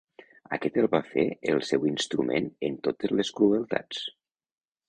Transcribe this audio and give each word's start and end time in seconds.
Aquest 0.55 0.79
el 0.83 0.87
va 0.95 1.01
fer 1.09 1.25
el 1.53 1.61
seu 1.69 1.85
instrument 1.91 2.49
en 2.71 2.81
totes 2.89 3.17
les 3.19 3.33
crueltats. 3.41 4.05